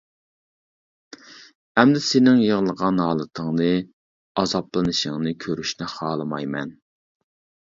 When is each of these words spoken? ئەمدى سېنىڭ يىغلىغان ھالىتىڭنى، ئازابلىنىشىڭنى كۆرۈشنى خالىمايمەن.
ئەمدى 1.81 2.01
سېنىڭ 2.05 2.41
يىغلىغان 2.43 3.01
ھالىتىڭنى، 3.03 3.69
ئازابلىنىشىڭنى 4.43 5.35
كۆرۈشنى 5.47 5.91
خالىمايمەن. 5.95 6.75